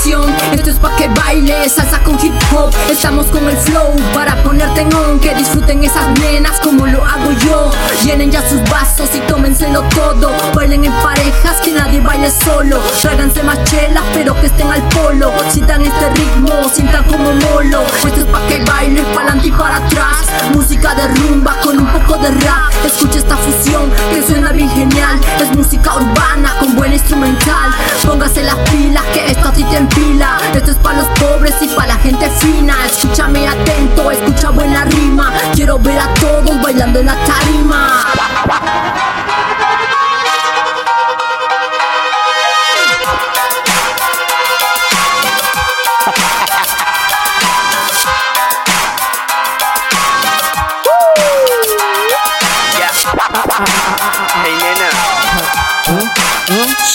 fusión. 0.00 0.34
Esto 0.52 0.70
es 0.70 0.78
pa' 0.78 0.94
que 0.96 1.08
bailes, 1.08 1.72
salsa 1.72 2.02
con 2.02 2.14
hip 2.24 2.34
hop. 2.52 2.72
Estamos 2.90 3.26
con 3.26 3.48
el 3.48 3.56
flow 3.56 3.94
para 4.14 4.34
ponerte 4.42 4.82
en 4.82 4.94
on. 4.94 5.20
Que 5.20 5.34
disfruten 5.34 5.84
esas 5.84 6.08
nenas 6.20 6.58
como 6.60 6.86
lo 6.86 7.04
hago 7.04 7.32
yo. 7.44 7.70
Llenen 8.04 8.30
ya 8.30 8.46
sus 8.48 8.62
vasos 8.70 9.10
y 9.14 9.20
tómenselo 9.20 9.82
todo. 9.94 10.30
Bailen 10.54 10.84
en 10.84 10.92
parejas, 11.02 11.60
que 11.64 11.72
nadie 11.72 12.00
baile 12.00 12.30
solo. 12.30 12.80
Tráiganse 13.02 13.42
más 13.42 13.62
chelas, 13.64 14.04
pero 14.14 14.34
que 14.40 14.46
estén 14.46 14.70
al 14.70 14.82
polo. 14.88 15.32
Sientan 15.50 15.82
este 15.82 16.10
ritmo, 16.10 16.68
sientan 16.72 17.04
como 17.04 17.32
molo. 17.32 17.82
Esto 18.04 18.20
es 18.20 18.26
pa' 18.26 18.46
que 18.48 18.64
bailes, 18.64 19.04
pa'lante 19.14 19.48
y 19.48 19.52
para 19.52 19.76
atrás. 19.76 20.26
Música 20.54 20.94
de 20.94 21.08
rumba 21.08 21.56
con 21.62 21.78
un 21.78 21.86
poco 21.86 22.18
de 22.18 22.30
rap. 22.30 22.72
Escucha 22.84 23.18
esta 23.18 23.36
fusión 23.36 23.90
que 24.14 24.22
suena 24.22 24.52
bien 24.52 24.70
genial. 24.70 25.20
Es 25.40 25.54
música 25.56 25.94
urbana 25.94 26.49
Quiero 35.90 36.04
ver 36.04 36.10
a 36.10 36.14
todos 36.14 36.62
bailando 36.62 37.00
en 37.00 37.06
la 37.06 37.16
tarima. 37.24 37.89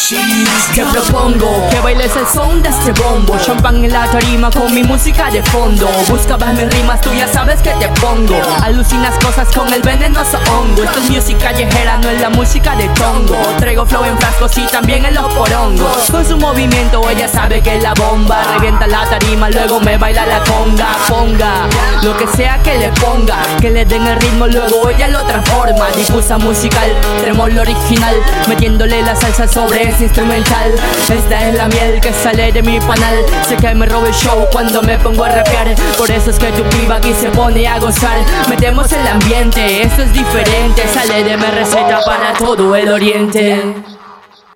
Te 0.07 0.85
propongo 0.85 1.67
Que 1.71 1.79
bailes 1.79 2.15
el 2.15 2.27
son 2.27 2.61
de 2.61 2.69
este 2.69 2.91
bombo. 3.01 3.35
Champán 3.39 3.83
en 3.83 3.91
la 3.91 4.05
tarima 4.11 4.51
con 4.51 4.71
mi 4.71 4.83
música 4.83 5.31
de 5.31 5.41
fondo. 5.41 5.89
Buscabas 6.07 6.53
mis 6.53 6.71
rimas, 6.71 7.01
tú 7.01 7.11
ya 7.11 7.27
sabes 7.27 7.59
que 7.63 7.71
te 7.71 7.87
pongo. 7.99 8.39
Alucinas 8.61 9.17
cosas 9.17 9.47
con 9.55 9.73
el 9.73 9.81
venenoso 9.81 10.37
hongo. 10.51 10.83
Esto 10.83 10.99
es 10.99 11.09
música 11.09 11.45
callejera, 11.45 11.97
no 11.97 12.09
es 12.09 12.21
la 12.21 12.29
música 12.29 12.75
de 12.75 12.87
tongo. 12.89 13.35
Traigo 13.57 13.83
flow 13.87 14.03
en 14.03 14.17
frascos 14.19 14.55
y 14.59 14.67
también 14.67 15.05
en 15.05 15.15
los 15.15 15.33
porongos. 15.33 16.11
Con 16.11 16.23
su 16.23 16.37
movimiento 16.37 17.01
ella 17.09 17.27
sabe 17.27 17.61
que 17.61 17.77
es 17.77 17.83
la 17.83 17.93
bomba 17.93 18.43
Revienta 18.53 18.87
la 18.87 19.05
tarima, 19.09 19.49
luego 19.49 19.79
me 19.79 19.97
baila 19.97 20.25
la 20.25 20.39
conga 20.43 20.87
Ponga, 21.07 21.67
lo 22.05 22.15
que 22.15 22.27
sea 22.27 22.61
que 22.61 22.77
le 22.77 22.89
ponga 22.89 23.41
Que 23.59 23.71
le 23.71 23.83
den 23.83 24.05
el 24.05 24.15
ritmo, 24.21 24.45
luego 24.47 24.89
ella 24.89 25.07
lo 25.07 25.23
transforma. 25.23 25.89
Difusa 25.95 26.37
musical, 26.37 26.89
tenemos 27.19 27.51
lo 27.51 27.61
original 27.61 28.15
Metiéndole 28.47 29.01
la 29.01 29.15
salsa 29.15 29.47
sobre 29.47 29.89
ese 29.89 30.03
instrumental. 30.03 30.71
Esta 31.09 31.49
es 31.49 31.55
la 31.55 31.67
miel 31.67 31.99
que 31.99 32.13
sale 32.13 32.51
de 32.51 32.61
mi 32.61 32.79
panal. 32.79 33.17
Sé 33.47 33.57
que 33.57 33.73
me 33.73 33.87
robo 33.87 34.05
el 34.05 34.13
show 34.13 34.45
cuando 34.51 34.81
me 34.83 34.97
pongo 34.99 35.23
a 35.23 35.29
rapear. 35.29 35.73
Por 35.97 36.11
eso 36.11 36.29
es 36.29 36.37
que 36.37 36.51
tu 36.51 36.63
piba 36.69 36.97
aquí 36.97 37.13
se 37.13 37.29
pone 37.29 37.67
a 37.67 37.79
gozar. 37.79 38.17
Metemos 38.49 38.91
el 38.91 39.07
ambiente, 39.07 39.81
esto 39.81 40.03
es 40.03 40.13
diferente. 40.13 40.83
Sale 40.93 41.23
de 41.23 41.37
mi 41.37 41.45
receta 41.45 42.01
para 42.05 42.33
todo 42.33 42.75
el 42.75 42.89
oriente 42.89 43.94